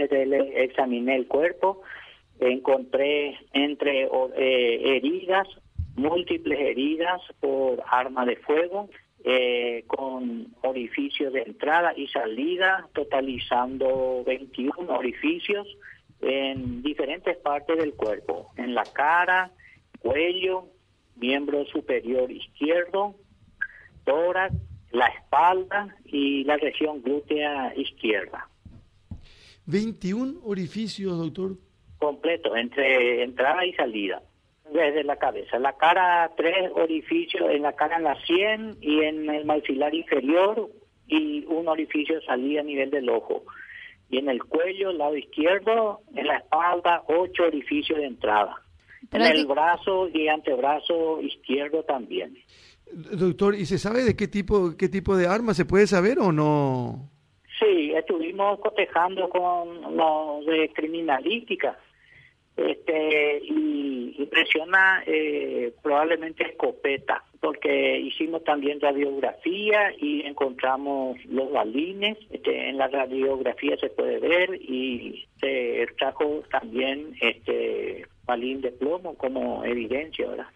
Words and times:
Entonces 0.00 0.52
examiné 0.54 1.16
el 1.16 1.26
cuerpo, 1.26 1.82
encontré 2.40 3.38
entre 3.52 4.04
eh, 4.04 4.96
heridas, 4.96 5.46
múltiples 5.96 6.58
heridas 6.58 7.20
por 7.40 7.82
arma 7.86 8.24
de 8.24 8.36
fuego, 8.36 8.88
eh, 9.22 9.84
con 9.86 10.46
orificios 10.62 11.32
de 11.32 11.42
entrada 11.42 11.92
y 11.94 12.08
salida, 12.08 12.88
totalizando 12.94 14.24
21 14.24 14.90
orificios 14.96 15.66
en 16.22 16.82
diferentes 16.82 17.36
partes 17.36 17.76
del 17.76 17.94
cuerpo, 17.94 18.50
en 18.56 18.74
la 18.74 18.84
cara, 18.84 19.50
cuello, 20.00 20.68
miembro 21.16 21.66
superior 21.66 22.30
izquierdo, 22.30 23.14
tórax, 24.04 24.54
la 24.90 25.06
espalda 25.06 25.94
y 26.04 26.44
la 26.44 26.56
región 26.56 27.02
glútea 27.02 27.74
izquierda. 27.76 28.48
21 29.70 30.40
orificios, 30.44 31.16
doctor. 31.18 31.56
Completo, 31.98 32.56
entre 32.56 33.22
entrada 33.22 33.64
y 33.64 33.72
salida, 33.74 34.22
desde 34.72 35.04
la 35.04 35.16
cabeza. 35.16 35.58
La 35.58 35.76
cara, 35.76 36.30
tres 36.36 36.70
orificios, 36.74 37.50
en 37.50 37.62
la 37.62 37.74
cara 37.74 37.96
en 37.96 38.04
la 38.04 38.20
sien 38.24 38.76
y 38.80 39.02
en 39.02 39.28
el 39.28 39.44
maxilar 39.44 39.94
inferior 39.94 40.70
y 41.06 41.44
un 41.46 41.68
orificio 41.68 42.20
salida 42.22 42.60
a 42.60 42.64
nivel 42.64 42.90
del 42.90 43.08
ojo. 43.08 43.44
Y 44.08 44.18
en 44.18 44.28
el 44.28 44.42
cuello, 44.42 44.92
lado 44.92 45.16
izquierdo, 45.16 46.00
en 46.14 46.26
la 46.26 46.38
espalda, 46.38 47.02
ocho 47.06 47.44
orificios 47.44 47.98
de 47.98 48.06
entrada. 48.06 48.56
en 49.12 49.22
el 49.22 49.46
brazo 49.46 50.08
y 50.08 50.28
antebrazo 50.28 51.20
izquierdo 51.22 51.82
también. 51.84 52.36
Doctor, 52.92 53.54
¿y 53.54 53.66
se 53.66 53.78
sabe 53.78 54.02
de 54.02 54.16
qué 54.16 54.26
tipo, 54.26 54.76
qué 54.76 54.88
tipo 54.88 55.16
de 55.16 55.26
arma 55.26 55.54
se 55.54 55.64
puede 55.64 55.86
saber 55.86 56.18
o 56.18 56.32
no? 56.32 57.09
Estuvimos 58.00 58.58
cotejando 58.60 59.28
con 59.28 59.96
los 59.96 60.46
de 60.46 60.70
criminalística 60.74 61.78
este, 62.56 63.40
y 63.44 64.16
impresiona 64.18 65.02
eh, 65.06 65.72
probablemente 65.82 66.44
escopeta, 66.44 67.24
porque 67.40 67.98
hicimos 67.98 68.44
también 68.44 68.80
radiografía 68.80 69.92
y 69.98 70.22
encontramos 70.26 71.16
los 71.26 71.50
balines, 71.52 72.18
este, 72.30 72.68
en 72.68 72.76
la 72.76 72.88
radiografía 72.88 73.76
se 73.78 73.88
puede 73.88 74.18
ver 74.18 74.54
y 74.56 75.26
se 75.40 75.82
extrajo 75.82 76.42
también 76.50 77.14
este 77.20 78.06
balín 78.24 78.60
de 78.60 78.72
plomo 78.72 79.14
como 79.14 79.64
evidencia, 79.64 80.28
¿verdad? 80.28 80.48